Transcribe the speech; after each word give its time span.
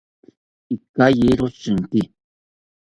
Ikayero 0.75 1.45
shinki 1.59 2.01